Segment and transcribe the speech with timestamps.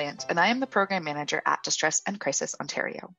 [0.00, 3.14] Plant, and I am the Program Manager at Distress and Crisis Ontario.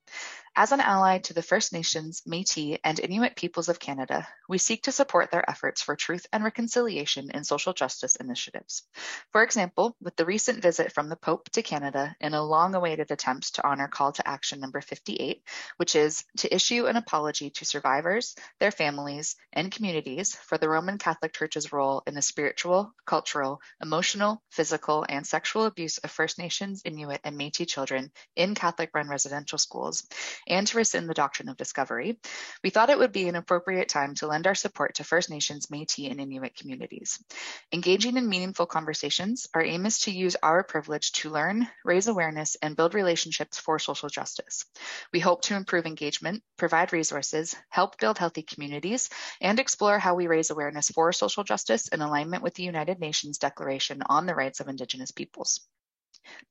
[0.56, 4.84] As an ally to the First Nations, Metis, and Inuit peoples of Canada, we seek
[4.84, 8.84] to support their efforts for truth and reconciliation in social justice initiatives.
[9.32, 13.12] For example, with the recent visit from the Pope to Canada in a long awaited
[13.12, 15.42] attempt to honor call to action number 58,
[15.78, 20.98] which is to issue an apology to survivors, their families, and communities for the Roman
[20.98, 26.71] Catholic Church's role in the spiritual, cultural, emotional, physical, and sexual abuse of First Nations,
[26.86, 30.08] Inuit, and Metis children in Catholic run residential schools
[30.48, 32.20] and to rescind the doctrine of discovery,
[32.64, 35.70] we thought it would be an appropriate time to lend our support to First Nations,
[35.70, 37.24] Metis, and Inuit communities.
[37.72, 42.56] Engaging in meaningful conversations, our aim is to use our privilege to learn, raise awareness,
[42.62, 44.66] and build relationships for social justice.
[45.14, 50.28] We hope to improve engagement, provide resources, help build healthy communities, and explore how we
[50.28, 54.60] raise awareness for social justice in alignment with the United Nations Declaration on the Rights
[54.60, 55.62] of Indigenous Peoples.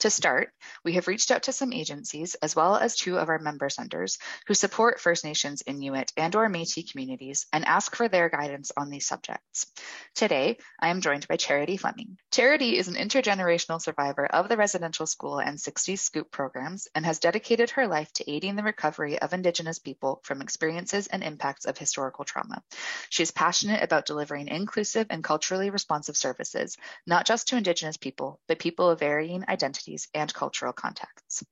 [0.00, 0.50] To start,
[0.82, 4.18] we have reached out to some agencies as well as two of our member centers
[4.46, 8.88] who support First Nations, Inuit, and or Métis communities and ask for their guidance on
[8.88, 9.66] these subjects.
[10.14, 12.16] Today, I am joined by Charity Fleming.
[12.32, 17.18] Charity is an intergenerational survivor of the residential school and 60s Scoop programs and has
[17.18, 21.76] dedicated her life to aiding the recovery of Indigenous people from experiences and impacts of
[21.76, 22.62] historical trauma.
[23.10, 26.76] She is passionate about delivering inclusive and culturally responsive services,
[27.06, 31.44] not just to Indigenous people, but people of varying identities identities, and cultural contexts.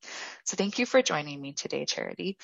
[0.45, 2.39] So thank you for joining me today, Charity.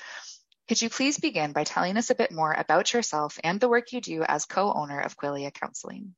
[0.69, 3.93] Could you please begin by telling us a bit more about yourself and the work
[3.93, 6.15] you do as co-owner of Quelea Counseling?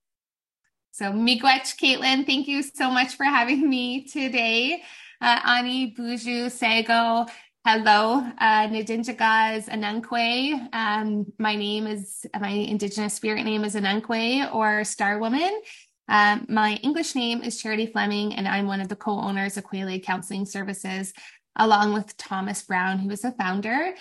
[0.93, 4.83] So miigwech, Caitlin, thank you so much for having me today.
[5.21, 7.27] Uh, Ani Buju Sego,
[7.67, 10.69] hello, uh, Nidinjagas Anankwe.
[10.73, 15.61] Um, my name is, my Indigenous spirit name is Anankwe or Star Woman.
[16.09, 19.65] Um, my English name is Charity Fleming, and I'm one of the co owners of
[19.65, 21.13] Quelea Counseling Services,
[21.57, 23.95] along with Thomas Brown, who is a founder.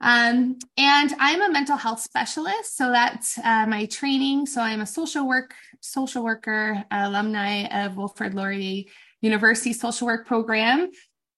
[0.00, 4.46] Um, and I'm a mental health specialist, so that's uh, my training.
[4.46, 8.84] So I'm a social work social worker, alumni of Wilfrid Laurier
[9.20, 10.90] University Social Work Program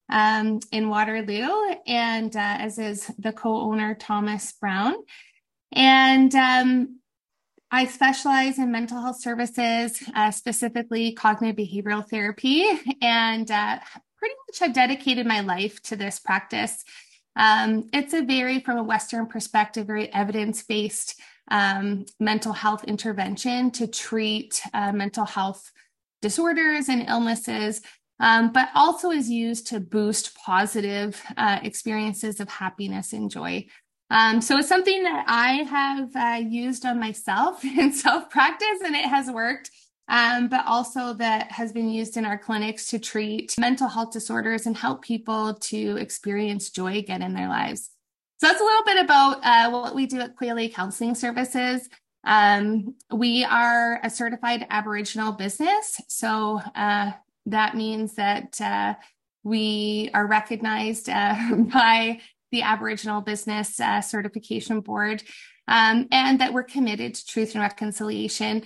[0.08, 4.94] um, in Waterloo, and uh, as is the co-owner Thomas Brown.
[5.72, 7.00] And um,
[7.74, 12.66] I specialize in mental health services, uh, specifically cognitive behavioral therapy,
[13.00, 13.78] and uh,
[14.18, 16.84] pretty much have dedicated my life to this practice.
[17.34, 21.18] Um, it's a very, from a Western perspective, very evidence based
[21.50, 25.72] um, mental health intervention to treat uh, mental health
[26.20, 27.80] disorders and illnesses,
[28.20, 33.66] um, but also is used to boost positive uh, experiences of happiness and joy.
[34.12, 38.94] Um, so it's something that I have uh, used on myself in self practice, and
[38.94, 39.70] it has worked.
[40.08, 44.66] Um, but also that has been used in our clinics to treat mental health disorders
[44.66, 47.88] and help people to experience joy again in their lives.
[48.38, 51.88] So that's a little bit about uh, what we do at Quelea Counseling Services.
[52.24, 56.00] Um, we are a certified Aboriginal business.
[56.08, 57.12] So uh,
[57.46, 58.94] that means that uh,
[59.44, 61.36] we are recognized uh,
[61.72, 62.20] by
[62.52, 65.24] the Aboriginal Business uh, Certification Board,
[65.66, 68.62] um, and that we're committed to truth and reconciliation.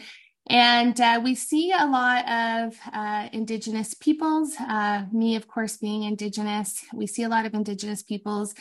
[0.49, 6.05] And uh, we see a lot of uh, Indigenous peoples, uh, me, of course, being
[6.05, 6.85] Indigenous.
[6.95, 8.55] We see a lot of Indigenous peoples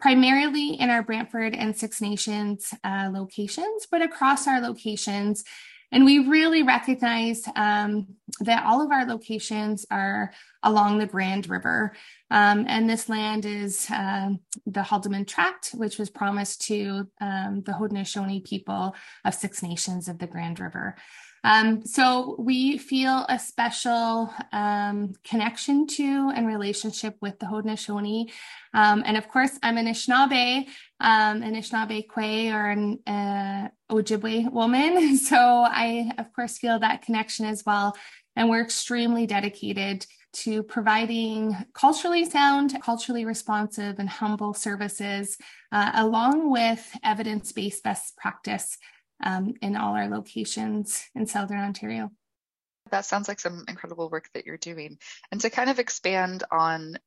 [0.00, 5.44] primarily in our Brantford and Six Nations uh, locations, but across our locations.
[5.90, 8.08] And we really recognize um,
[8.40, 10.32] that all of our locations are
[10.62, 11.94] along the Grand River.
[12.30, 14.30] Um, and this land is uh,
[14.66, 18.94] the Haldimand Tract, which was promised to um, the Haudenosaunee people
[19.24, 20.96] of Six Nations of the Grand River.
[21.44, 28.30] Um, so we feel a special um, connection to and relationship with the Haudenosaunee.
[28.74, 30.66] Um, and of course, I'm an Anishinaabe,
[31.00, 35.16] um, an Anishinaabe Kwe or an uh, Ojibwe woman.
[35.28, 37.96] So I, of course, feel that connection as well.
[38.36, 45.36] And we're extremely dedicated to providing culturally sound, culturally responsive, and humble services,
[45.72, 48.78] uh, along with evidence based best practice
[49.22, 52.10] um, in all our locations in Southern Ontario.
[52.90, 54.98] That sounds like some incredible work that you're doing.
[55.30, 56.98] And to kind of expand on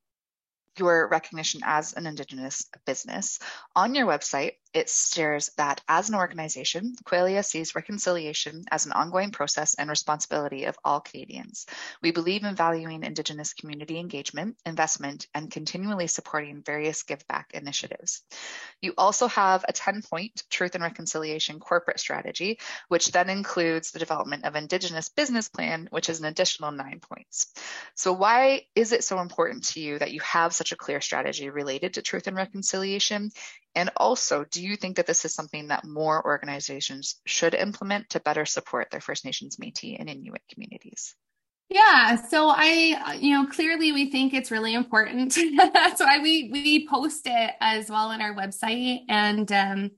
[0.78, 3.38] your recognition as an Indigenous business,
[3.74, 9.30] on your website, it states that as an organization, Quelea sees reconciliation as an ongoing
[9.30, 11.66] process and responsibility of all Canadians.
[12.02, 18.22] We believe in valuing Indigenous community engagement, investment, and continually supporting various give back initiatives.
[18.80, 22.58] You also have a 10 point Truth and Reconciliation corporate strategy,
[22.88, 27.52] which then includes the development of Indigenous business plan, which is an additional nine points.
[27.94, 31.50] So, why is it so important to you that you have such a clear strategy
[31.50, 33.30] related to truth and reconciliation?
[33.74, 38.20] And also, do you think that this is something that more organizations should implement to
[38.20, 41.14] better support their First Nations, Métis, and Inuit communities?
[41.68, 45.34] Yeah, so I, you know, clearly we think it's really important.
[45.56, 49.90] That's why we we post it as well on our website, and um,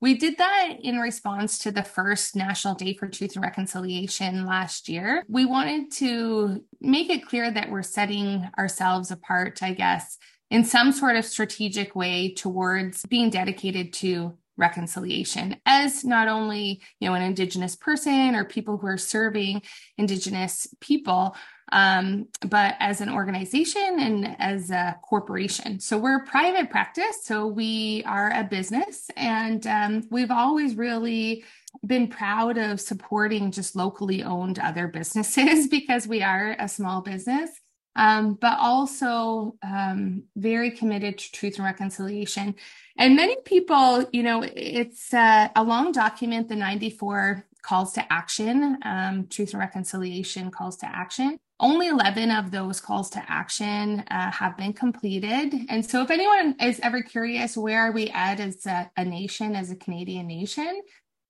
[0.00, 4.88] we did that in response to the first National Day for Truth and Reconciliation last
[4.88, 5.24] year.
[5.28, 10.16] We wanted to make it clear that we're setting ourselves apart, I guess,
[10.50, 17.08] in some sort of strategic way towards being dedicated to reconciliation as not only you
[17.08, 19.62] know an indigenous person or people who are serving
[19.96, 21.34] indigenous people
[21.72, 25.78] um, but as an organization and as a corporation.
[25.78, 31.44] So we're a private practice so we are a business and um, we've always really
[31.86, 37.50] been proud of supporting just locally owned other businesses because we are a small business
[37.96, 42.54] um, but also um, very committed to truth and reconciliation.
[42.96, 48.78] And many people, you know, it's uh, a long document, the 94 calls to action,
[48.84, 51.38] um, truth and reconciliation calls to action.
[51.58, 55.54] Only 11 of those calls to action uh, have been completed.
[55.68, 59.54] And so, if anyone is ever curious, where are we at as a, a nation,
[59.54, 60.80] as a Canadian nation?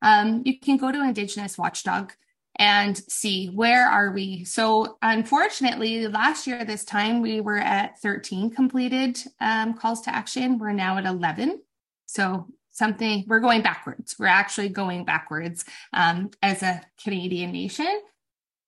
[0.02, 2.12] Um, you can go to Indigenous Watchdog
[2.60, 4.44] and see where are we?
[4.44, 10.58] So unfortunately last year this time we were at 13 completed um, calls to action.
[10.58, 11.62] We're now at 11
[12.06, 14.16] so something we're going backwards.
[14.18, 18.00] We're actually going backwards um, as a canadian nation.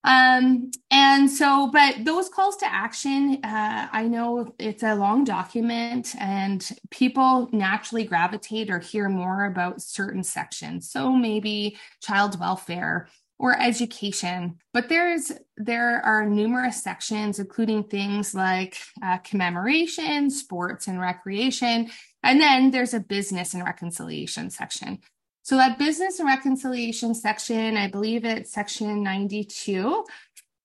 [0.05, 6.17] Um, and so but those calls to action uh, i know it's a long document
[6.19, 10.91] and people naturally gravitate or hear more about certain sections.
[10.91, 13.07] So maybe child welfare
[13.43, 14.57] or education.
[14.73, 21.91] But there's there are numerous sections, including things like uh, commemoration, sports and recreation,
[22.23, 25.01] and then there's a business and reconciliation section.
[25.43, 30.05] So that business and reconciliation section, I believe it's section 92,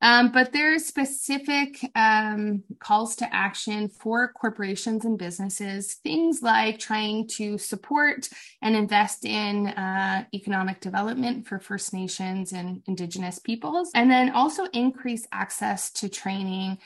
[0.02, 6.78] um, but there are specific um, calls to action for corporations and businesses, things like
[6.78, 8.30] trying to support
[8.62, 14.66] and invest in uh, economic development for First Nations and Indigenous peoples, and then also
[14.74, 16.78] increase access to training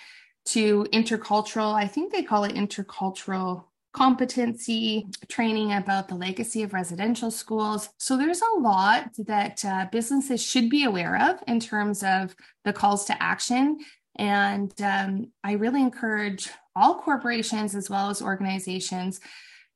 [0.43, 7.29] to intercultural, I think they call it intercultural competency training about the legacy of residential
[7.29, 7.89] schools.
[7.97, 12.73] So there's a lot that uh, businesses should be aware of in terms of the
[12.73, 13.79] calls to action.
[14.15, 19.19] And um, I really encourage all corporations as well as organizations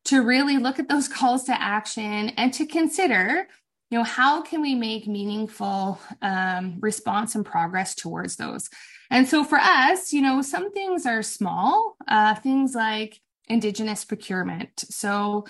[0.05, 3.47] to really look at those calls to action and to consider
[3.91, 8.69] you know how can we make meaningful um, response and progress towards those
[9.11, 14.85] and so for us you know some things are small uh, things like Indigenous procurement.
[14.89, 15.45] So,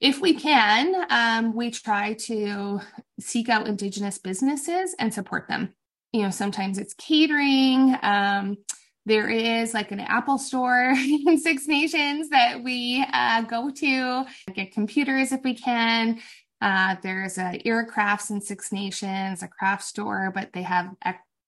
[0.00, 2.80] if we can, um, we try to
[3.18, 5.74] seek out Indigenous businesses and support them.
[6.12, 7.94] You know, sometimes it's catering.
[8.02, 8.56] Um,
[9.04, 14.72] there is like an Apple store in Six Nations that we uh, go to, get
[14.72, 16.20] computers if we can.
[16.62, 20.94] Uh, there's a Iroqrafts in Six Nations, a craft store, but they have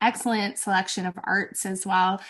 [0.01, 2.21] excellent selection of arts as well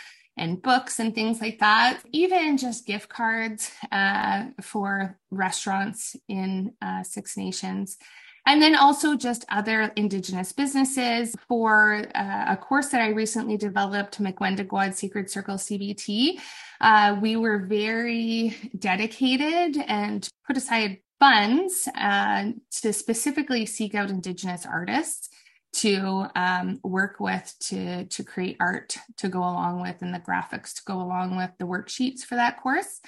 [0.43, 2.01] and books and things like that.
[2.11, 7.97] Even just gift cards uh, for restaurants in uh, Six Nations.
[8.45, 14.21] And then also just other Indigenous businesses for uh, a course that I recently developed,
[14.21, 16.41] Miigwendagwad Sacred Circle CBT.
[16.81, 24.67] Uh, we were very dedicated and put aside funds uh, to specifically seek out Indigenous
[24.67, 25.29] artists
[25.73, 30.75] to um, work with to to create art to go along with and the graphics
[30.75, 33.01] to go along with the worksheets for that course.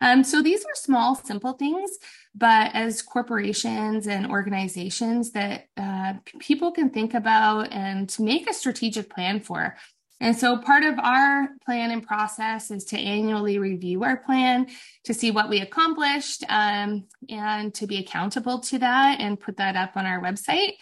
[0.00, 1.90] Um, so these are small, simple things,
[2.34, 9.08] but as corporations and organizations that uh, people can think about and make a strategic
[9.08, 9.76] plan for.
[10.20, 14.66] And so part of our plan and process is to annually review our plan
[15.04, 19.76] to see what we accomplished um, and to be accountable to that and put that
[19.76, 20.72] up on our website.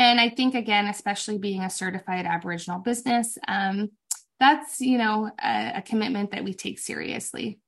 [0.00, 3.90] And I think, again, especially being a certified Aboriginal business, um,
[4.38, 7.58] that's, you know, a, a commitment that we take seriously.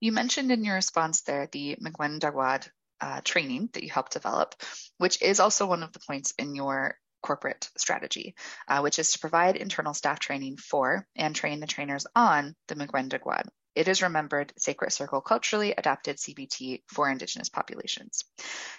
[0.00, 2.68] You mentioned in your response there the Miigwendagwad
[3.00, 4.56] uh, training that you helped develop,
[4.98, 8.34] which is also one of the points in your corporate strategy,
[8.66, 12.74] uh, which is to provide internal staff training for and train the trainers on the
[12.74, 13.44] Miigwendagwad.
[13.74, 18.24] It is remembered Sacred Circle culturally adapted CBT for Indigenous populations.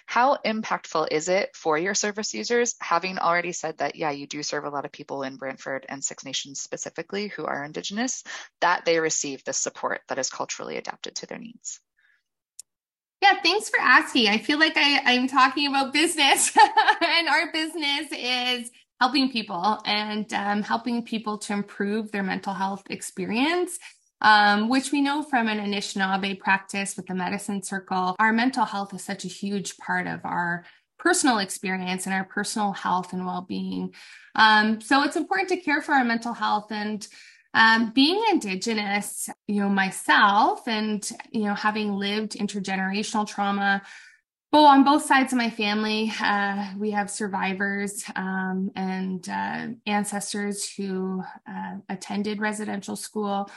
[0.06, 4.42] How impactful is it for your service users, having already said that, yeah, you do
[4.42, 8.22] serve a lot of people in Brantford and Six Nations specifically who are Indigenous,
[8.60, 11.80] that they receive the support that is culturally adapted to their needs?
[13.22, 14.28] Yeah, thanks for asking.
[14.28, 16.54] I feel like I, I'm talking about business,
[17.00, 18.70] and our business is
[19.00, 23.78] helping people and um, helping people to improve their mental health experience.
[24.22, 28.94] Um, which we know from an Anishinaabe practice with the medicine circle, our mental health
[28.94, 30.64] is such a huge part of our
[30.96, 33.92] personal experience and our personal health and well-being.
[34.36, 37.06] Um, so it's important to care for our mental health and
[37.52, 43.82] um, being Indigenous, you know, myself and, you know, having lived intergenerational trauma,
[44.52, 50.70] well, on both sides of my family, uh, we have survivors um, and uh, ancestors
[50.70, 53.50] who uh, attended residential school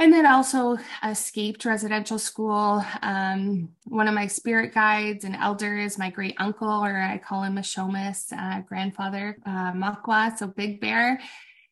[0.00, 2.84] and then also escaped residential school.
[3.02, 7.58] Um, one of my spirit guides and elders, my great uncle, or I call him
[7.58, 11.20] a Shomis, uh, grandfather, uh, Makwa, so Big Bear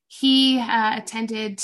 [0.08, 1.58] he uh, attended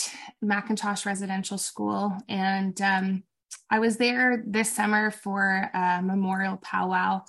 [0.44, 3.25] McIntosh Residential School, and um,
[3.71, 7.25] I was there this summer for a memorial powwow.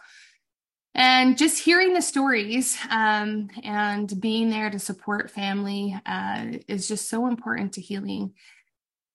[0.94, 7.10] And just hearing the stories um, and being there to support family uh, is just
[7.10, 8.34] so important to healing.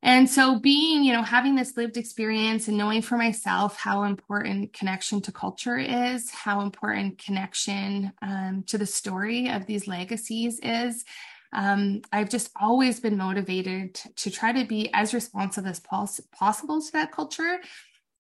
[0.03, 4.73] And so, being, you know, having this lived experience and knowing for myself how important
[4.73, 11.05] connection to culture is, how important connection um, to the story of these legacies is,
[11.53, 16.81] um, I've just always been motivated to try to be as responsive as pos- possible
[16.81, 17.61] to that culture.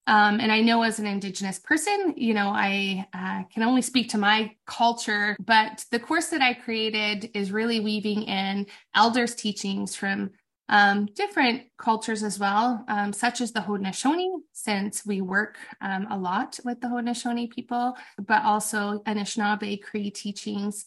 [0.07, 4.09] Um, and I know as an Indigenous person, you know, I uh, can only speak
[4.11, 9.95] to my culture, but the course that I created is really weaving in elders' teachings
[9.95, 10.33] from
[10.71, 16.17] um, different cultures as well, um, such as the Haudenosaunee, since we work um, a
[16.17, 20.85] lot with the Haudenosaunee people, but also Anishinaabe Cree teachings.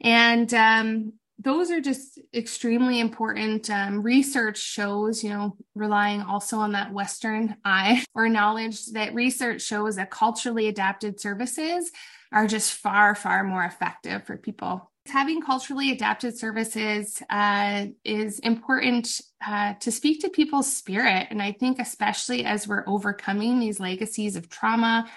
[0.00, 3.68] And um, those are just extremely important.
[3.68, 9.60] Um, research shows, you know, relying also on that Western eye or knowledge that research
[9.62, 11.90] shows that culturally adapted services
[12.30, 14.92] are just far, far more effective for people.
[15.08, 21.28] Having culturally adapted services uh, is important uh, to speak to people's spirit.
[21.30, 25.08] And I think, especially as we're overcoming these legacies of trauma,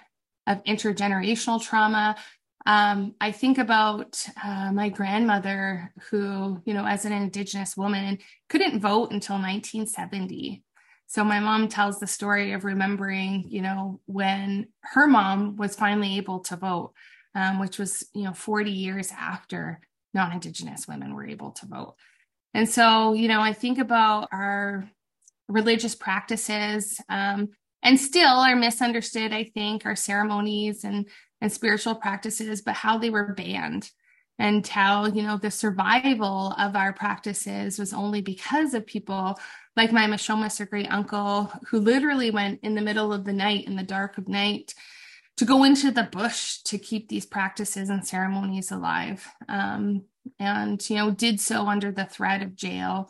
[0.47, 2.15] of intergenerational trauma,
[2.65, 8.19] um, I think about uh, my grandmother, who, you know, as an Indigenous woman,
[8.49, 10.63] couldn't vote until 1970.
[11.07, 16.17] So my mom tells the story of remembering, you know, when her mom was finally
[16.17, 16.93] able to vote,
[17.35, 19.79] um, which was, you know, 40 years after
[20.13, 21.95] non Indigenous women were able to vote.
[22.53, 24.89] And so, you know, I think about our
[25.47, 27.49] religious practices um,
[27.83, 31.07] and still are misunderstood, I think, our ceremonies and
[31.41, 33.89] and spiritual practices, but how they were banned
[34.39, 39.39] and how, you know, the survival of our practices was only because of people
[39.75, 43.67] like my Mishomis or great uncle who literally went in the middle of the night,
[43.67, 44.73] in the dark of night,
[45.39, 49.27] to go into the bush to keep these practices and ceremonies alive.
[49.49, 50.03] Um,
[50.39, 53.09] and, you know, did so under the threat of jail,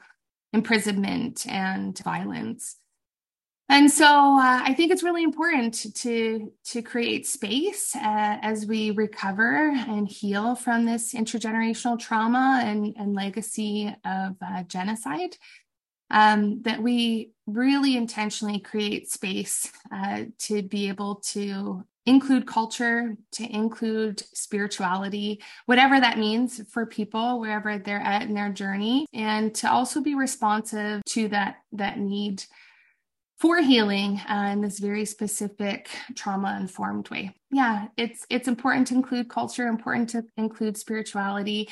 [0.53, 2.77] imprisonment, and violence
[3.71, 8.89] and so uh, I think it's really important to to create space uh, as we
[8.89, 15.37] recover and heal from this intergenerational trauma and, and legacy of uh, genocide.
[16.11, 23.43] Um, that we really intentionally create space uh, to be able to include culture, to
[23.55, 29.71] include spirituality, whatever that means for people wherever they're at in their journey, and to
[29.71, 32.43] also be responsive to that that need
[33.37, 37.31] for healing uh, in this very specific trauma informed way.
[37.51, 41.69] Yeah, it's it's important to include culture, important to include spirituality,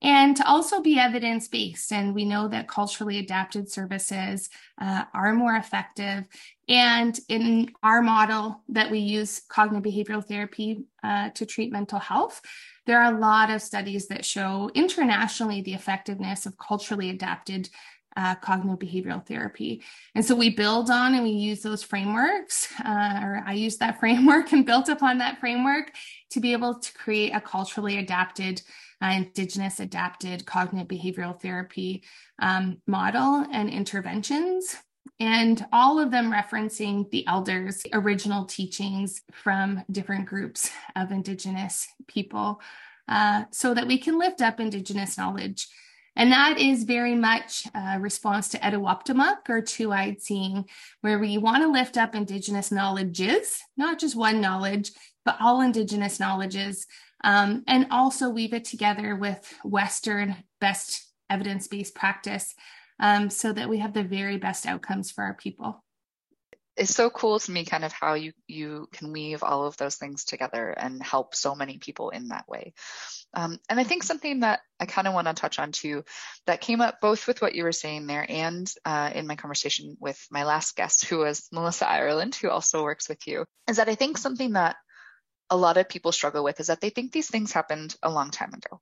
[0.00, 1.92] and to also be evidence based.
[1.92, 4.48] And we know that culturally adapted services
[4.80, 6.24] uh, are more effective.
[6.68, 12.40] And in our model that we use cognitive behavioral therapy uh, to treat mental health,
[12.86, 17.68] there are a lot of studies that show internationally the effectiveness of culturally adapted
[18.16, 19.82] uh, cognitive behavioral therapy.
[20.14, 24.00] And so we build on and we use those frameworks, uh, or I use that
[24.00, 25.92] framework and built upon that framework
[26.30, 28.60] to be able to create a culturally adapted,
[29.02, 32.02] uh, Indigenous adapted cognitive behavioral therapy
[32.40, 34.76] um, model and interventions.
[35.20, 42.60] And all of them referencing the elders' original teachings from different groups of Indigenous people
[43.08, 45.66] uh, so that we can lift up Indigenous knowledge
[46.18, 50.64] and that is very much a response to Etuaptmumk or two eyed seeing,
[51.00, 54.90] where we want to lift up Indigenous knowledges, not just one knowledge,
[55.24, 56.88] but all Indigenous knowledges,
[57.24, 62.54] um, and also weave it together with Western best evidence based practice
[63.00, 65.84] um, so that we have the very best outcomes for our people.
[66.76, 69.96] It's so cool to me kind of how you you can weave all of those
[69.96, 72.72] things together and help so many people in that way.
[73.34, 76.02] Um, and i think something that i kind of want to touch on too
[76.46, 79.98] that came up both with what you were saying there and uh, in my conversation
[80.00, 83.88] with my last guest who was melissa ireland who also works with you is that
[83.90, 84.76] i think something that
[85.50, 88.30] a lot of people struggle with is that they think these things happened a long
[88.30, 88.80] time ago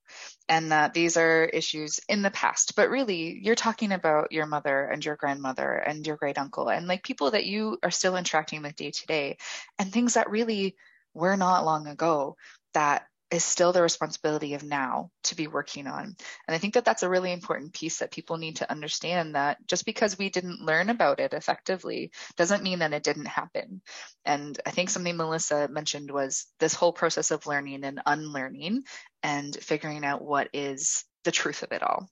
[0.49, 2.75] and that these are issues in the past.
[2.75, 6.87] But really, you're talking about your mother and your grandmother and your great uncle and
[6.87, 9.37] like people that you are still interacting with day to day
[9.78, 10.76] and things that really
[11.14, 12.37] were not long ago
[12.75, 16.04] that is still the responsibility of now to be working on.
[16.04, 19.59] And I think that that's a really important piece that people need to understand that
[19.66, 23.83] just because we didn't learn about it effectively doesn't mean that it didn't happen.
[24.25, 28.85] And I think something Melissa mentioned was this whole process of learning and unlearning
[29.25, 32.09] and figuring out what is the truth of it all.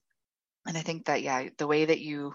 [0.67, 2.33] And I think that, yeah, the way that you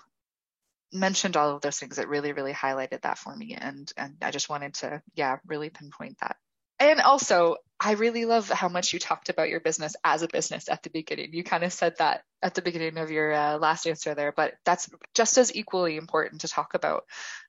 [0.90, 3.58] mentioned all of those things, it really, really highlighted that for me.
[3.60, 6.36] And, and I just wanted to, yeah, really pinpoint that.
[6.78, 10.68] And also, I really love how much you talked about your business as a business
[10.68, 11.32] at the beginning.
[11.32, 14.52] You kind of said that at the beginning of your uh, last answer there, but
[14.66, 17.04] that's just as equally important to talk about.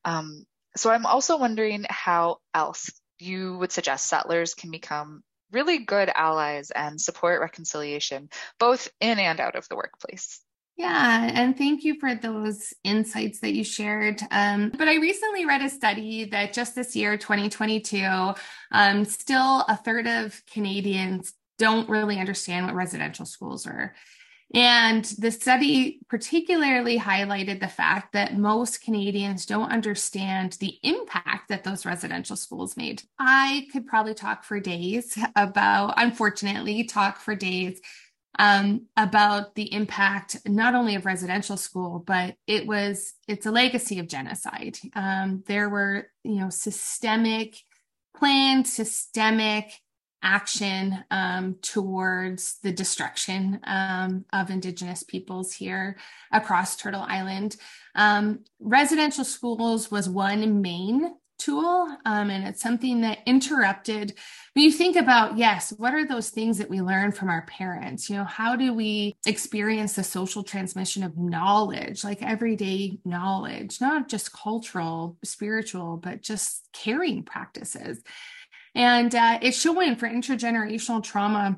[0.06, 0.46] Um,
[0.78, 2.90] so I'm also wondering how else
[3.20, 9.42] you would suggest settlers can become really good allies and support reconciliation, both in and
[9.42, 10.40] out of the workplace.
[10.78, 14.22] Yeah, and thank you for those insights that you shared.
[14.32, 18.34] Um, but I recently read a study that just this year, 2022,
[18.72, 23.94] um, still a third of Canadians don't really understand what residential schools are.
[24.54, 31.64] And the study particularly highlighted the fact that most Canadians don't understand the impact that
[31.64, 33.04] those residential schools made.
[33.18, 37.80] I could probably talk for days about, unfortunately, talk for days
[38.40, 44.00] um, about the impact not only of residential school, but it was it's a legacy
[44.00, 44.78] of genocide.
[44.96, 47.58] Um, there were you know systemic,
[48.16, 49.74] planned systemic
[50.24, 55.98] action um, towards the destruction um, of Indigenous peoples here
[56.32, 57.58] across Turtle Island.
[57.96, 64.14] Um, residential schools was one main tool um, and it's something that interrupted.
[64.54, 68.10] When you think about yes what are those things that we learn from our parents?
[68.10, 74.08] You know how do we experience the social transmission of knowledge like everyday knowledge not
[74.08, 78.02] just cultural spiritual but just caring practices?
[78.76, 81.58] And uh, it's showing for intergenerational trauma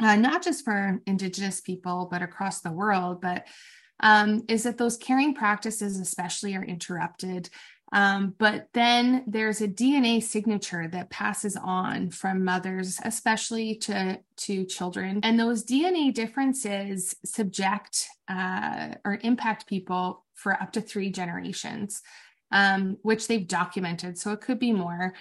[0.00, 3.46] uh, not just for indigenous people but across the world but
[4.00, 7.48] um, is that those caring practices especially are interrupted
[7.92, 14.64] um, but then there's a DNA signature that passes on from mothers, especially to, to
[14.64, 15.20] children.
[15.22, 22.02] And those DNA differences subject uh, or impact people for up to three generations,
[22.50, 24.18] um, which they've documented.
[24.18, 25.14] So it could be more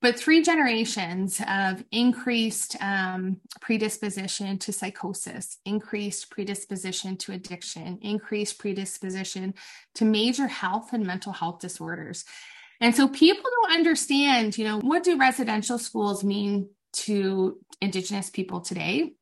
[0.00, 9.54] but three generations of increased um, predisposition to psychosis, increased predisposition to addiction, increased predisposition
[9.96, 12.24] to major health and mental health disorders.
[12.80, 18.60] And so people don't understand, you know, what do residential schools mean to Indigenous people
[18.60, 19.14] today?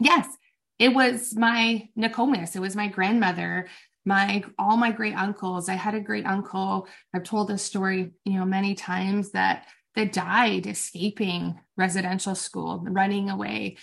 [0.00, 0.26] Yes,
[0.78, 3.68] it was my Nokomis, it was my grandmother,
[4.06, 5.68] my all my great uncles.
[5.68, 6.88] I had a great uncle.
[7.14, 9.66] I've told this story, you know, many times that
[9.98, 13.76] that died escaping residential school, running away.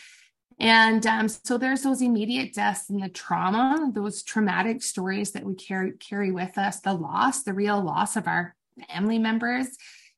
[0.62, 5.56] And um, so there's those immediate deaths and the trauma, those traumatic stories that we
[5.56, 8.56] carry carry with us, the loss, the real loss of our
[8.90, 9.68] family members.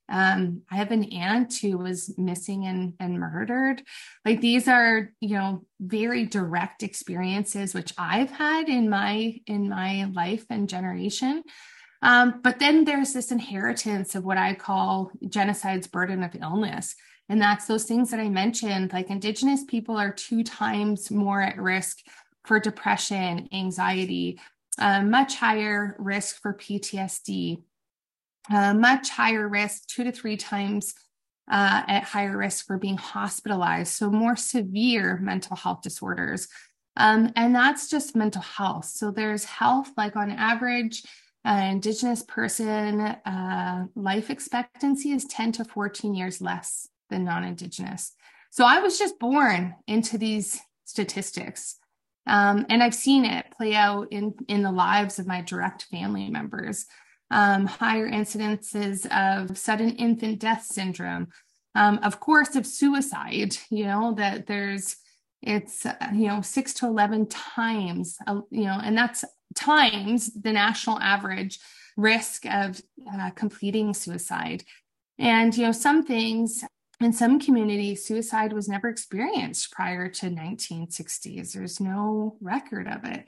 [0.07, 3.81] Um, I have an aunt who was missing and, and murdered.
[4.23, 10.05] Like these are, you know, very direct experiences which I've had in my in my
[10.13, 11.41] life and generation.
[12.01, 16.95] Um, but then there's this inheritance of what I call genocide's burden of illness.
[17.29, 21.57] And that's those things that I mentioned, like Indigenous people are two times more at
[21.57, 21.99] risk
[22.45, 24.39] for depression, anxiety,
[24.79, 27.61] uh, much higher risk for PTSD,
[28.49, 30.93] uh, much higher risk, two to three times
[31.51, 33.93] uh, at higher risk for being hospitalized.
[33.93, 36.47] So, more severe mental health disorders.
[36.95, 38.85] Um, and that's just mental health.
[38.85, 41.03] So, there's health, like on average,
[41.47, 48.13] uh, Indigenous person uh, life expectancy is 10 to 14 years less than non Indigenous.
[48.49, 51.77] So I was just born into these statistics.
[52.27, 56.29] Um, and I've seen it play out in, in the lives of my direct family
[56.29, 56.85] members.
[57.31, 61.27] Um, higher incidences of sudden infant death syndrome,
[61.75, 64.95] um, of course, of suicide, you know, that there's,
[65.41, 69.23] it's, uh, you know, six to 11 times, uh, you know, and that's
[69.55, 71.59] times the national average
[71.95, 72.81] risk of
[73.11, 74.63] uh, completing suicide.
[75.17, 76.63] And, you know, some things
[76.99, 81.53] in some communities, suicide was never experienced prior to 1960s.
[81.53, 83.25] There's no record of it.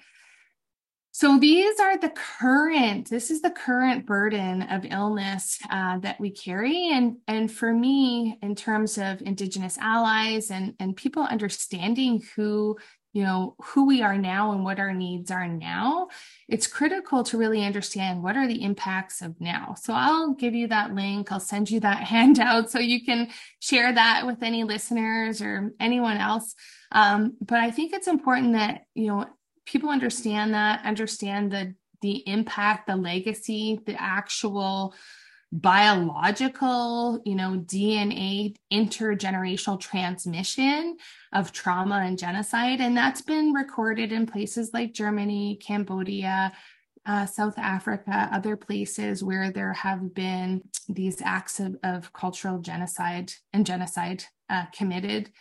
[1.11, 6.31] So these are the current, this is the current burden of illness uh, that we
[6.31, 6.89] carry.
[6.93, 12.77] And, and for me, in terms of Indigenous allies and, and people understanding who
[13.13, 16.07] you know who we are now and what our needs are now
[16.47, 19.75] it's critical to really understand what are the impacts of now.
[19.79, 21.31] So i'll give you that link.
[21.31, 26.17] I'll send you that handout so you can share that with any listeners or anyone
[26.17, 26.55] else.
[26.91, 29.27] Um, but i think it's important that you know
[29.65, 34.95] people understand that understand the the impact the legacy the actual
[35.51, 40.97] biological, you know, DNA intergenerational transmission
[41.33, 42.81] of trauma and genocide.
[42.81, 46.51] And that's been recorded in places like Germany, Cambodia,
[47.05, 53.33] uh, South Africa, other places where there have been these acts of, of cultural genocide
[53.51, 55.31] and genocide uh, committed.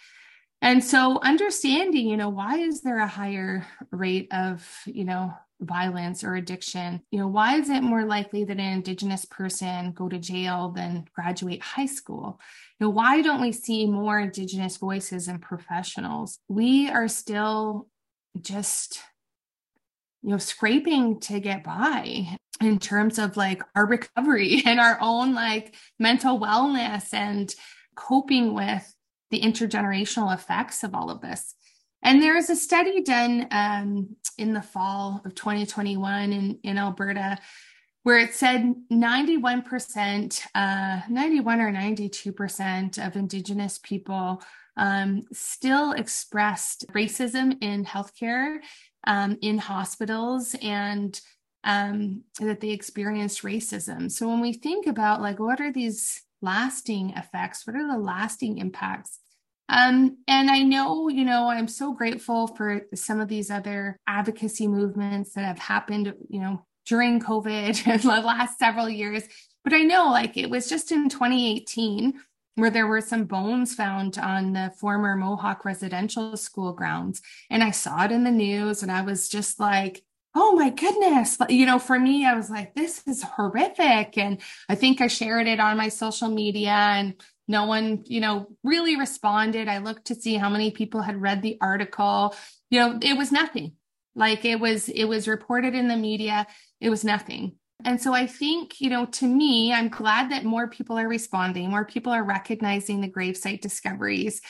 [0.63, 6.23] And so understanding, you know, why is there a higher rate of, you know, violence
[6.23, 10.19] or addiction you know why is it more likely that an indigenous person go to
[10.19, 12.41] jail than graduate high school?
[12.79, 16.39] You know why don't we see more indigenous voices and professionals?
[16.49, 17.89] We are still
[18.41, 19.01] just
[20.23, 25.35] you know scraping to get by in terms of like our recovery and our own
[25.35, 27.55] like mental wellness and
[27.95, 28.95] coping with
[29.31, 31.55] the intergenerational effects of all of this
[32.03, 37.39] and there is a study done um, in the fall of 2021 in, in Alberta
[38.09, 44.43] where it said 91%, uh, 91 or 92% of Indigenous people
[44.79, 48.61] um, still expressed racism in healthcare,
[49.07, 51.21] um, in hospitals, and
[51.65, 54.11] um, that they experienced racism.
[54.11, 58.57] So when we think about like what are these lasting effects, what are the lasting
[58.57, 59.19] impacts
[59.69, 64.67] um, and I know, you know, I'm so grateful for some of these other advocacy
[64.67, 69.25] movements that have happened, you know, during COVID the last several years.
[69.65, 72.15] But I know, like, it was just in 2018
[72.55, 77.21] where there were some bones found on the former Mohawk residential school grounds.
[77.51, 80.03] And I saw it in the news and I was just like,
[80.35, 81.39] oh my goodness.
[81.49, 84.19] You know, for me, I was like, this is horrific.
[84.19, 87.15] And I think I shared it on my social media and
[87.49, 89.67] no one, you know, really responded.
[89.67, 92.37] I looked to see how many people had read the article.
[92.71, 93.73] You know, it was nothing.
[94.15, 96.47] Like it was, it was reported in the media.
[96.81, 97.57] It was nothing.
[97.85, 101.71] And so I think, you know, to me, I'm glad that more people are responding,
[101.71, 104.43] more people are recognizing the gravesite discoveries.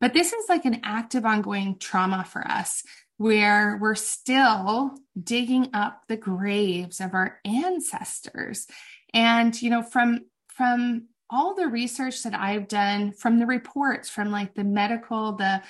[0.00, 2.82] But this is like an active, ongoing trauma for us
[3.18, 8.66] where we're still digging up the graves of our ancestors.
[9.14, 14.30] And, you know, from, from all the research that I've done from the reports from
[14.30, 15.62] like the medical, the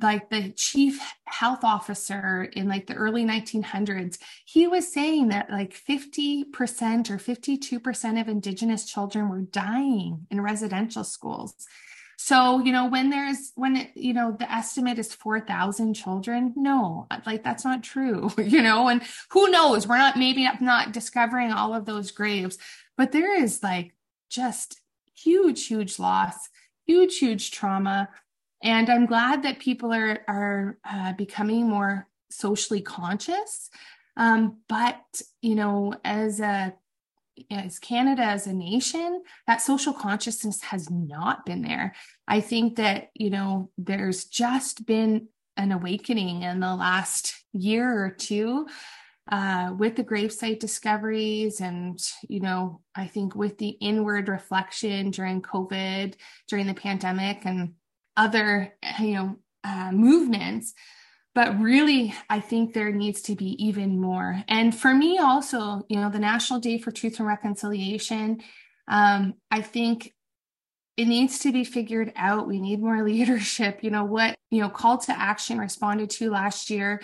[0.00, 5.74] like the chief health officer in like the early 1900s he was saying that like
[5.74, 6.44] 50%
[7.10, 11.54] or 52% of indigenous children were dying in residential schools.
[12.16, 17.06] So you know when there's when it, you know the estimate is 4000 children no
[17.26, 19.86] like that's not true you know and who knows?
[19.86, 22.58] We're not maybe not discovering all of those graves
[22.96, 23.94] but there is like
[24.28, 24.80] just
[25.14, 26.48] huge, huge loss,
[26.86, 28.08] huge, huge trauma.
[28.62, 33.70] And I'm glad that people are, are uh, becoming more socially conscious.
[34.16, 36.74] Um, but, you know, as a
[37.52, 41.94] as Canada as a nation, that social consciousness has not been there.
[42.26, 48.10] I think that, you know, there's just been an awakening in the last year or
[48.10, 48.66] two
[49.30, 55.42] uh, with the gravesite discoveries and you know i think with the inward reflection during
[55.42, 56.14] covid
[56.48, 57.74] during the pandemic and
[58.16, 60.74] other you know uh, movements.
[61.34, 64.42] But really i think there needs to be even more.
[64.48, 68.42] And for me also you know the national day for truth and reconciliation
[68.88, 70.14] um, i think
[70.96, 72.48] it needs to be figured out.
[72.48, 73.80] We need more leadership.
[73.82, 77.00] You know what you know call to action responded to last year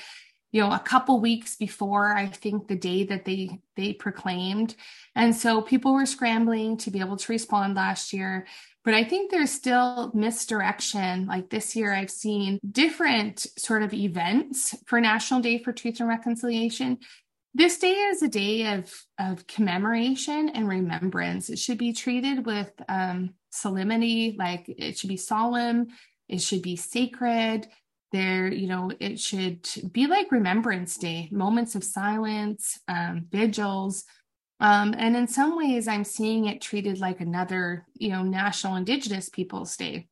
[0.54, 4.76] you know a couple weeks before i think the day that they they proclaimed.
[5.16, 8.46] And so people were scrambling to be able to respond last year.
[8.84, 11.26] But i think there's still misdirection.
[11.26, 16.08] Like this year i've seen different sort of events for national day for truth and
[16.08, 16.98] reconciliation.
[17.56, 21.50] This day is a day of of commemoration and remembrance.
[21.50, 25.88] It should be treated with um, solemnity like it should be solemn
[26.28, 27.68] it should be sacred
[28.14, 29.58] there you know it should
[29.92, 34.04] be like remembrance day moments of silence um, vigils
[34.60, 39.28] um, and in some ways i'm seeing it treated like another you know national indigenous
[39.28, 40.06] peoples day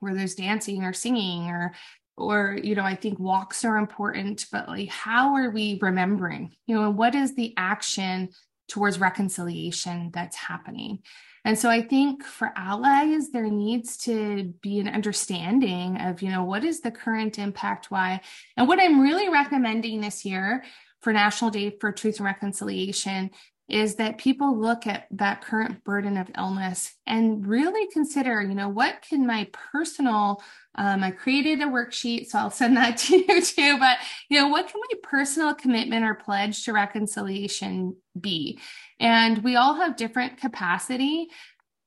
[0.00, 1.72] where there's dancing or singing or
[2.16, 6.52] or you know i think walks are important but like how are we remembering?
[6.66, 8.28] You know what is the action
[8.68, 11.00] towards reconciliation that's happening
[11.44, 16.44] and so I think for allies, there needs to be an understanding of, you know,
[16.44, 18.20] what is the current impact, why,
[18.56, 20.64] and what I'm really recommending this year
[21.02, 23.30] for National Day for Truth and Reconciliation
[23.68, 28.68] is that people look at that current burden of illness and really consider, you know,
[28.68, 30.42] what can my personal,
[30.74, 33.98] um, I created a worksheet, so I'll send that to you too, but,
[34.28, 38.58] you know, what can my personal commitment or pledge to reconciliation be?
[39.00, 41.28] And we all have different capacity.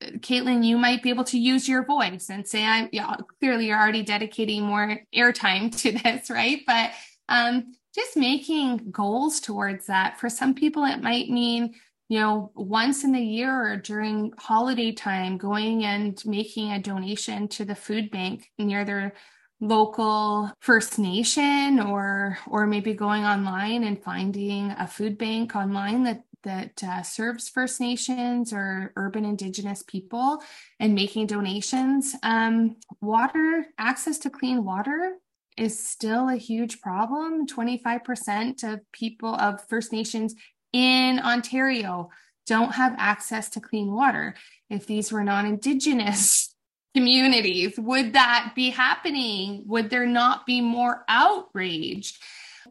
[0.01, 3.79] Caitlin, you might be able to use your voice and say, I'm yeah, clearly you're
[3.79, 6.61] already dedicating more airtime to this, right?
[6.65, 6.91] But
[7.29, 10.19] um, just making goals towards that.
[10.19, 11.73] For some people, it might mean,
[12.09, 17.47] you know, once in the year or during holiday time, going and making a donation
[17.49, 19.13] to the food bank near their
[19.59, 26.23] local First Nation or or maybe going online and finding a food bank online that
[26.43, 30.41] that uh, serves First Nations or urban Indigenous people
[30.79, 32.15] and making donations.
[32.21, 35.17] Um, water, access to clean water
[35.57, 37.47] is still a huge problem.
[37.47, 40.35] 25% of people of First Nations
[40.71, 42.09] in Ontario
[42.45, 44.35] don't have access to clean water.
[44.69, 46.55] If these were non Indigenous
[46.95, 49.63] communities, would that be happening?
[49.65, 52.17] Would there not be more outrage?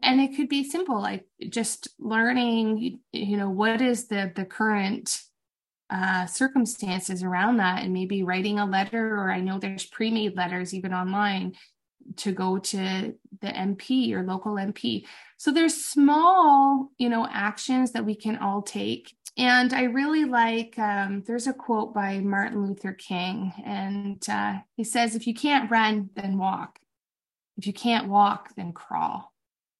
[0.03, 5.21] And it could be simple, like just learning, you know, what is the the current
[5.89, 10.73] uh, circumstances around that, and maybe writing a letter, or I know there's pre-made letters
[10.73, 11.55] even online
[12.15, 15.05] to go to the MP or local MP.
[15.37, 19.15] So there's small, you know, actions that we can all take.
[19.37, 24.83] And I really like, um, there's a quote by Martin Luther King, and uh, he
[24.83, 26.79] says, if you can't run, then walk.
[27.55, 29.31] If you can't walk, then crawl.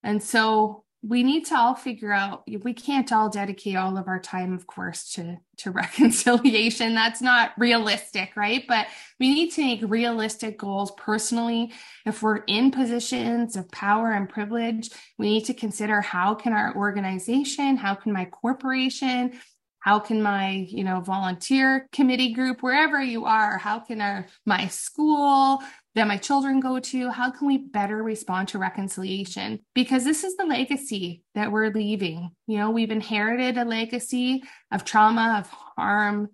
[0.04, 4.20] And so we need to all figure out we can't all dedicate all of our
[4.20, 6.94] time of course to to reconciliation.
[6.94, 8.64] That's not realistic right?
[8.68, 8.88] But
[9.20, 11.72] we need to make realistic goals personally.
[12.06, 16.76] If we're in positions of power and privilege we need to consider how can our
[16.76, 19.40] organization how can my corporation
[19.80, 24.68] how can my you know volunteer committee group wherever you are how can our my
[24.68, 25.60] school
[25.98, 27.10] that my children go to?
[27.10, 29.60] How can we better respond to reconciliation?
[29.74, 32.30] Because this is the legacy that we're leaving.
[32.46, 36.30] You know, we've inherited a legacy of trauma, of harm,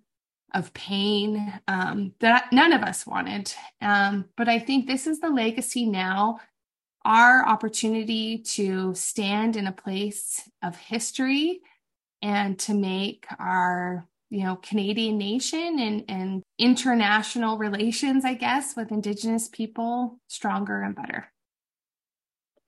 [0.52, 3.54] of pain um, that none of us wanted.
[3.80, 6.40] Um, but I think this is the legacy now,
[7.06, 11.60] our opportunity to stand in a place of history
[12.20, 18.90] and to make our you know Canadian nation and and international relations, I guess, with
[18.90, 21.32] Indigenous people stronger and better.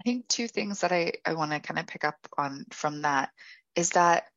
[0.00, 3.02] I think two things that I, I want to kind of pick up on from
[3.02, 3.30] that
[3.74, 4.28] is that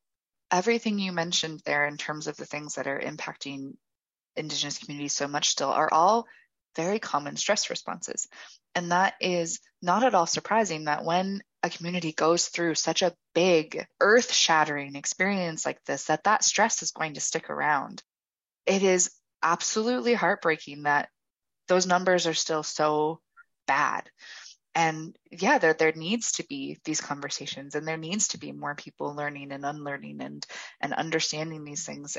[0.51, 3.73] everything you mentioned there in terms of the things that are impacting
[4.35, 6.25] Indigenous communities so much still are all
[6.75, 8.27] very common stress responses.
[8.75, 13.13] And that is not at all surprising that when a community goes through such a
[13.34, 18.01] big earth shattering experience like this that that stress is going to stick around.
[18.65, 19.12] It is
[19.43, 21.10] absolutely heartbreaking that
[21.67, 23.19] those numbers are still so
[23.67, 24.10] bad.
[24.75, 28.75] And yeah there there needs to be these conversations and there needs to be more
[28.75, 30.45] people learning and unlearning and
[30.79, 32.17] and understanding these things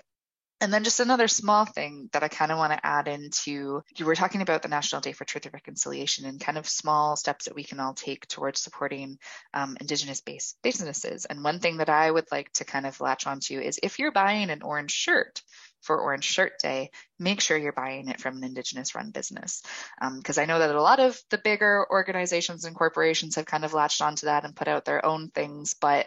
[0.60, 4.04] and then just another small thing that I kind of want to add into you
[4.04, 7.46] were talking about the National Day for Truth and Reconciliation and kind of small steps
[7.46, 9.18] that we can all take towards supporting
[9.54, 11.24] um, Indigenous based businesses.
[11.24, 14.12] And one thing that I would like to kind of latch onto is if you're
[14.12, 15.42] buying an orange shirt,
[15.82, 19.62] for Orange Shirt Day, make sure you're buying it from an Indigenous run business.
[19.98, 23.64] Because um, I know that a lot of the bigger organizations and corporations have kind
[23.64, 26.06] of latched onto that and put out their own things, but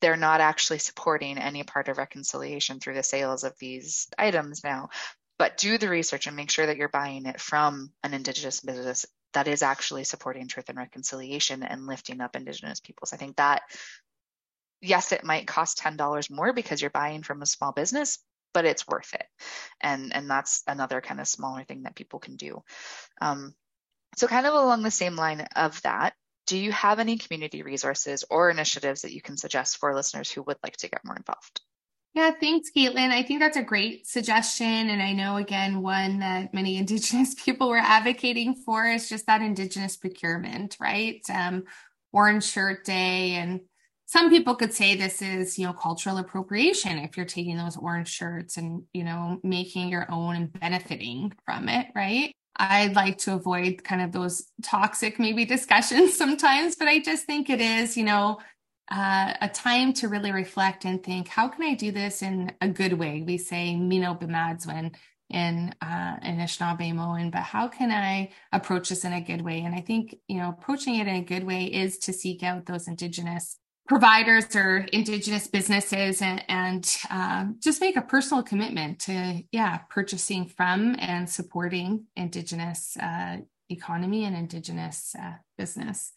[0.00, 4.90] they're not actually supporting any part of reconciliation through the sales of these items now.
[5.38, 9.06] But do the research and make sure that you're buying it from an Indigenous business
[9.34, 13.12] that is actually supporting truth and reconciliation and lifting up Indigenous peoples.
[13.12, 13.62] I think that,
[14.80, 18.18] yes, it might cost $10 more because you're buying from a small business,
[18.52, 19.26] but it's worth it.
[19.80, 22.62] And, and that's another kind of smaller thing that people can do.
[23.20, 23.54] Um,
[24.16, 26.14] so, kind of along the same line of that,
[26.48, 30.42] do you have any community resources or initiatives that you can suggest for listeners who
[30.44, 31.60] would like to get more involved?
[32.14, 33.10] Yeah, thanks, Caitlin.
[33.10, 34.88] I think that's a great suggestion.
[34.88, 39.42] And I know, again, one that many Indigenous people were advocating for is just that
[39.42, 41.20] Indigenous procurement, right?
[41.32, 41.64] Um,
[42.12, 43.32] Orange Shirt Day.
[43.32, 43.60] And
[44.06, 48.08] some people could say this is, you know, cultural appropriation if you're taking those orange
[48.08, 52.32] shirts and, you know, making your own and benefiting from it, right?
[52.58, 57.50] I like to avoid kind of those toxic maybe discussions sometimes, but I just think
[57.50, 58.38] it is, you know,
[58.90, 62.68] uh, a time to really reflect and think, how can I do this in a
[62.68, 63.22] good way?
[63.22, 64.94] We say Mino Bimaadiziwin
[65.30, 69.60] in uh, in Anishinaabe but how can I approach this in a good way?
[69.60, 72.64] And I think, you know, approaching it in a good way is to seek out
[72.64, 79.42] those indigenous providers or indigenous businesses and, and uh, just make a personal commitment to
[79.50, 83.38] yeah purchasing from and supporting indigenous uh,
[83.70, 86.12] economy and indigenous uh, business.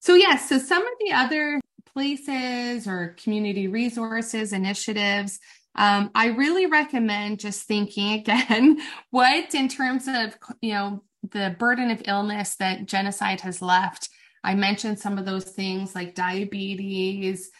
[0.00, 1.60] So yes so some of the other
[1.92, 5.40] places or community resources initiatives
[5.76, 8.78] um, i really recommend just thinking again
[9.10, 14.08] what in terms of you know the burden of illness that genocide has left
[14.42, 17.50] I mentioned some of those things like diabetes,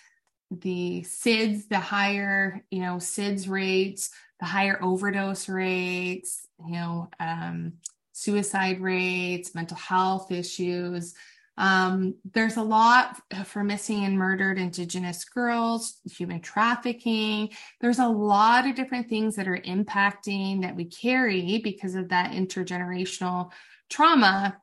[0.51, 7.75] the SIDS, the higher, you know, SIDS rates, the higher overdose rates, you know, um,
[8.13, 11.15] suicide rates, mental health issues.
[11.57, 17.51] Um, there's a lot for missing and murdered Indigenous girls, human trafficking.
[17.81, 22.33] There's a lot of different things that are impacting that we carry because of that
[22.33, 23.51] intergenerational
[23.91, 24.57] trauma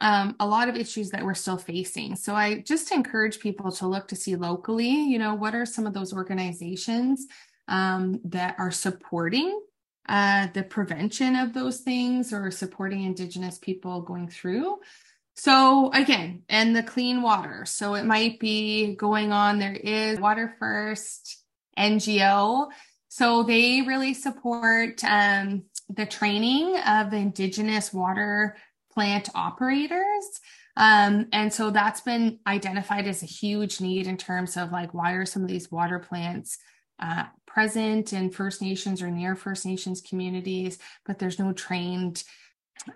[0.00, 2.16] um, a lot of issues that we're still facing.
[2.16, 5.86] So I just encourage people to look to see locally, you know, what are some
[5.86, 7.26] of those organizations
[7.66, 9.60] um, that are supporting
[10.08, 14.78] uh, the prevention of those things or supporting Indigenous people going through.
[15.36, 17.64] So again, and the clean water.
[17.66, 19.58] So it might be going on.
[19.58, 21.44] There is Water First
[21.78, 22.68] NGO.
[23.08, 28.56] So they really support um, the training of Indigenous water
[28.98, 30.40] plant operators.
[30.76, 35.12] Um, and so that's been identified as a huge need in terms of like, why
[35.12, 36.58] are some of these water plants
[36.98, 42.24] uh, present in First Nations or near First Nations communities, but there's no trained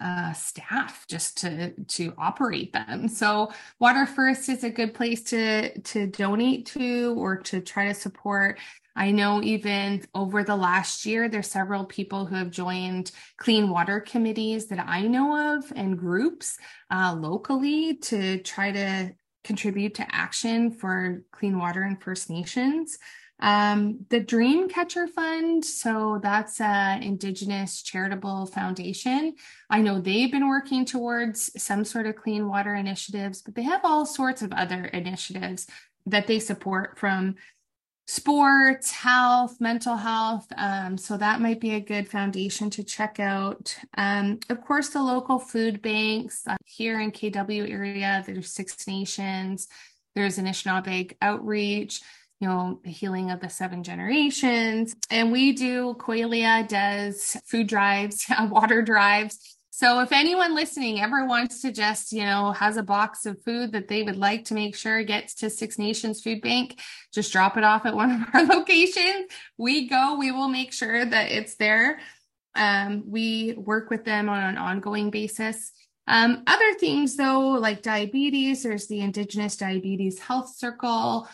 [0.00, 3.06] uh, staff just to to operate them.
[3.06, 7.94] So Water First is a good place to to donate to or to try to
[7.94, 8.58] support.
[8.94, 14.00] I know even over the last year, there's several people who have joined clean water
[14.00, 16.58] committees that I know of and groups
[16.90, 22.98] uh, locally to try to contribute to action for clean water in First Nations.
[23.40, 29.34] Um, the Dreamcatcher Fund, so that's an Indigenous charitable foundation.
[29.68, 33.80] I know they've been working towards some sort of clean water initiatives, but they have
[33.82, 35.66] all sorts of other initiatives
[36.06, 37.34] that they support from
[38.12, 40.46] sports, health, mental health.
[40.58, 43.74] Um, so that might be a good foundation to check out.
[43.96, 49.66] Um, of course, the local food banks uh, here in KW area, there's Six Nations,
[50.14, 52.02] there's Anishinaabe Outreach
[52.38, 54.96] you know, the healing of the seven generations.
[55.10, 59.38] And we do, Quelea does food drives, water drives.
[59.74, 63.72] So if anyone listening ever wants to just, you know, has a box of food
[63.72, 66.78] that they would like to make sure gets to Six Nations Food Bank,
[67.10, 69.32] just drop it off at one of our locations.
[69.56, 72.00] We go, we will make sure that it's there.
[72.54, 75.72] Um, we work with them on an ongoing basis.
[76.06, 81.26] Um, other things though, like diabetes, there's the Indigenous Diabetes Health Circle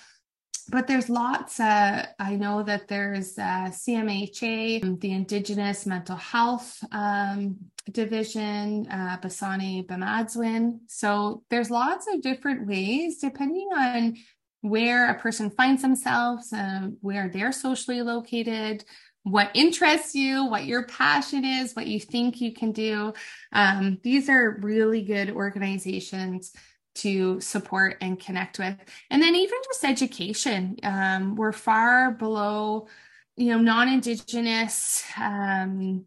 [0.70, 1.60] but there's lots.
[1.60, 7.56] Uh, I know that there's uh, CMHA, the Indigenous Mental Health um,
[7.90, 10.80] Division, uh, Basani Bamadzwin.
[10.86, 14.16] So there's lots of different ways, depending on
[14.60, 18.84] where a person finds themselves, uh, where they're socially located,
[19.22, 23.12] what interests you, what your passion is, what you think you can do.
[23.52, 26.52] Um, these are really good organizations
[26.98, 28.76] to support and connect with.
[29.10, 32.86] And then even just education, um, we're far below,
[33.36, 36.04] you know, non-indigenous um,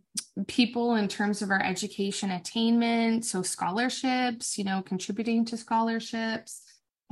[0.47, 3.25] people in terms of our education attainment.
[3.25, 6.61] So scholarships, you know, contributing to scholarships.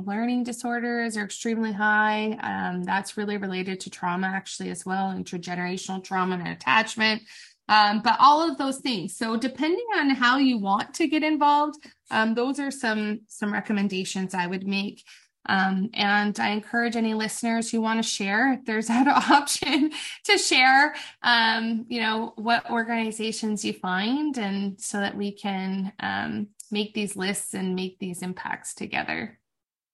[0.05, 2.37] Learning disorders are extremely high.
[2.41, 7.21] Um, that's really related to trauma, actually, as well, intergenerational trauma and attachment.
[7.67, 9.15] Um, but all of those things.
[9.15, 14.33] So depending on how you want to get involved, um, those are some some recommendations
[14.33, 15.03] I would make.
[15.45, 19.91] Um, and I encourage any listeners who want to share, if there's that option
[20.25, 26.47] to share, um, you know, what organizations you find, and so that we can um,
[26.71, 29.39] make these lists and make these impacts together.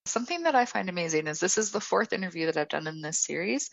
[0.06, 3.02] Something that I find amazing is this is the fourth interview that I've done in
[3.02, 3.70] this series,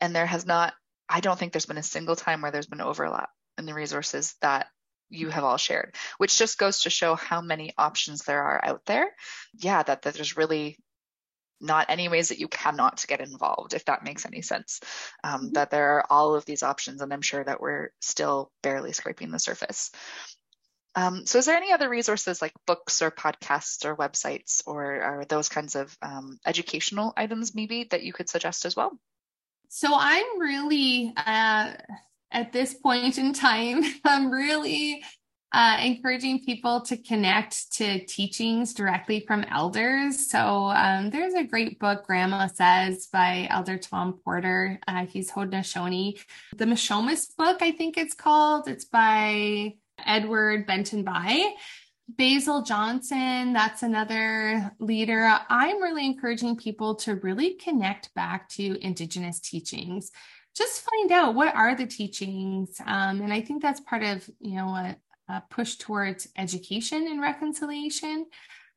[0.00, 0.74] and there has not
[1.08, 4.34] I don't think there's been a single time where there's been overlap in the resources
[4.42, 4.66] that
[5.08, 8.84] you have all shared, which just goes to show how many options there are out
[8.86, 9.08] there.
[9.54, 10.78] Yeah, that, that there's really
[11.60, 14.80] not any ways that you cannot get involved, if that makes any sense.
[15.22, 15.52] Um, mm-hmm.
[15.52, 19.30] That there are all of these options, and I'm sure that we're still barely scraping
[19.30, 19.90] the surface.
[20.96, 25.24] Um, so, is there any other resources like books or podcasts or websites or, or
[25.28, 28.98] those kinds of um, educational items, maybe, that you could suggest as well?
[29.68, 31.72] So I'm really uh,
[32.30, 35.02] at this point in time, I'm really
[35.52, 40.28] uh, encouraging people to connect to teachings directly from elders.
[40.28, 44.78] So um, there's a great book, Grandma Says, by Elder Tom Porter.
[44.86, 46.20] Uh, he's Haudenosaunee.
[46.56, 48.68] The Mishomis book, I think it's called.
[48.68, 49.74] It's by
[50.06, 51.54] Edward Benton-Banai.
[52.08, 55.28] Basil Johnston, that's another leader.
[55.48, 60.12] I'm really encouraging people to really connect back to Indigenous teachings.
[60.56, 62.80] Just find out what are the teachings.
[62.86, 64.96] Um, and I think that's part of, you know, a,
[65.28, 68.26] a push towards education and reconciliation.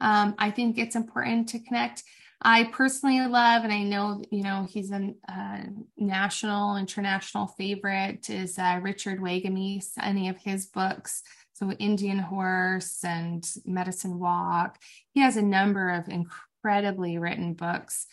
[0.01, 2.03] Um, I think it's important to connect.
[2.41, 5.57] I personally love, and I know, you know, he's a uh,
[5.97, 11.21] national, international favorite, is uh, Richard Wagamese, any of his books
[11.59, 14.79] so Indian Horse and Medicine Walk.
[15.11, 18.07] He has a number of incredibly written books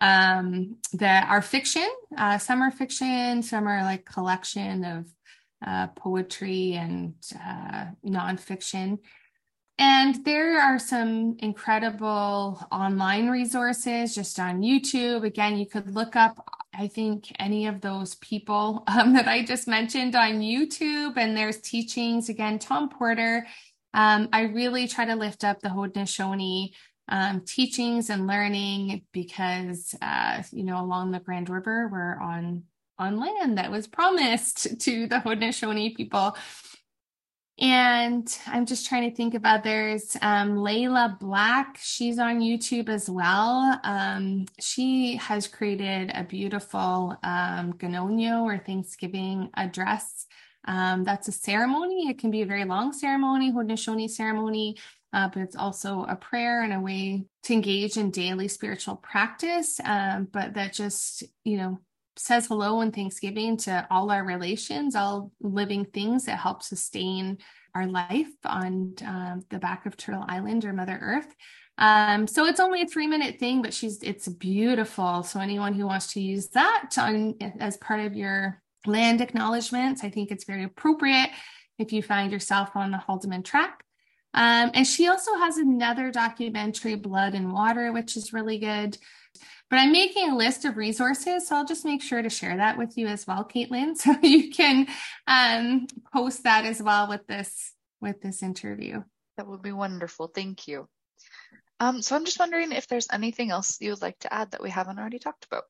[0.00, 1.88] um, that are fiction.
[2.16, 5.06] Uh, some are fiction, some are like collection of
[5.66, 8.98] uh, poetry and uh, nonfiction.
[9.78, 15.24] And there are some incredible online resources just on YouTube.
[15.24, 19.66] Again, you could look up, I think, any of those people um, that I just
[19.66, 22.28] mentioned on YouTube, and there's teachings.
[22.28, 23.46] Again, Tom Porter.
[23.94, 26.70] Um, I really try to lift up the Haudenosaunee
[27.08, 32.64] um, teachings and learning because, uh, you know, along the Grand River, we're on
[32.98, 36.36] on land that was promised to the Haudenosaunee people.
[37.58, 40.16] And I'm just trying to think of others.
[40.22, 43.78] Um, Layla Black, she's on YouTube as well.
[43.84, 50.26] Um, she has created a beautiful um, Ganonyo or Thanksgiving address.
[50.66, 52.08] Um, that's a ceremony.
[52.08, 54.76] It can be a very long ceremony, Haudenosaunee ceremony,
[55.12, 59.78] uh, but it's also a prayer and a way to engage in daily spiritual practice.
[59.84, 61.80] Um, but that just, you know,
[62.16, 67.38] says hello and Thanksgiving to all our relations, all living things that help sustain
[67.74, 71.34] our life on um, the back of Turtle Island or Mother Earth.
[71.78, 75.22] Um, so it's only a three minute thing, but she's it's beautiful.
[75.22, 80.10] So anyone who wants to use that on as part of your land acknowledgments, I
[80.10, 81.30] think it's very appropriate
[81.78, 83.82] if you find yourself on the Haldimand Tract.
[84.34, 88.96] Um, and she also has another documentary, Blood and Water, which is really good.
[89.72, 92.76] But I'm making a list of resources, so I'll just make sure to share that
[92.76, 94.86] with you as well, Caitlin, so you can
[95.26, 99.02] um, post that as well with this with this interview.
[99.38, 100.26] That would be wonderful.
[100.26, 100.90] Thank you.
[101.80, 104.62] Um, so I'm just wondering if there's anything else you would like to add that
[104.62, 105.64] we haven't already talked about.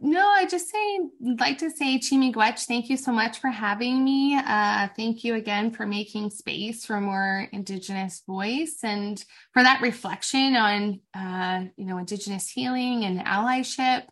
[0.00, 4.36] No, I just say like to say Chi-miigwech, thank you so much for having me.
[4.36, 10.56] Uh, thank you again for making space for more Indigenous voice and for that reflection
[10.56, 14.02] on uh, you know Indigenous healing and allyship.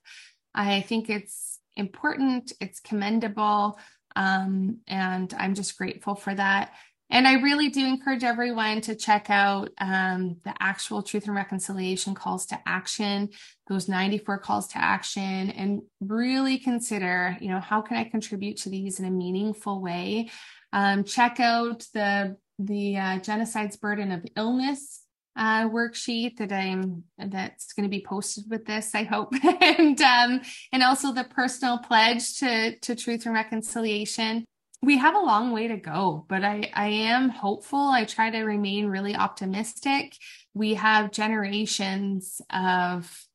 [0.55, 3.79] I think it's important, it's commendable,
[4.15, 6.73] um, and I'm just grateful for that.
[7.13, 12.15] And I really do encourage everyone to check out um, the actual Truth and Reconciliation
[12.15, 13.29] calls to action,
[13.69, 18.71] those 94 calls to action, and really consider, you know, how can I contribute to
[18.71, 20.31] these in a meaningful way?
[20.73, 25.03] Um, check out the the uh, genocide's burden of illness
[25.37, 30.41] uh, worksheet that I'm that's going to be posted with this, I hope, and um,
[30.73, 34.47] and also the personal pledge to to truth and reconciliation
[34.83, 37.79] we have a long way to go, but I, I am hopeful.
[37.79, 40.17] I try to remain really optimistic.
[40.55, 43.27] We have generations of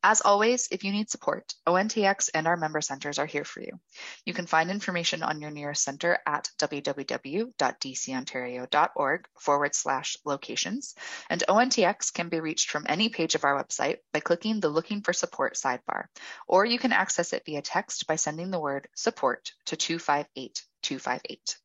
[0.03, 3.81] As always, if you need support, ONTX and our member centers are here for you.
[4.25, 10.95] You can find information on your nearest center at www.dcontario.org forward slash locations,
[11.29, 15.03] and ONTX can be reached from any page of our website by clicking the Looking
[15.03, 16.07] for Support sidebar,
[16.47, 21.57] or you can access it via text by sending the word support to 258 258.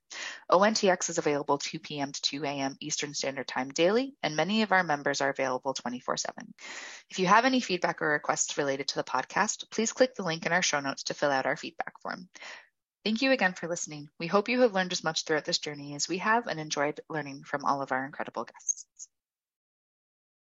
[0.52, 2.12] ONTX is available 2 p.m.
[2.12, 2.76] to 2 a.m.
[2.80, 6.54] Eastern Standard Time daily, and many of our members are available 24 7.
[7.10, 10.46] If you have any feedback or requests related to the podcast, please click the link
[10.46, 12.30] in our show notes to fill out our feedback form.
[13.04, 14.10] Thank you again for listening.
[14.20, 17.00] We hope you have learned as much throughout this journey as we have and enjoyed
[17.10, 18.86] learning from all of our incredible guests.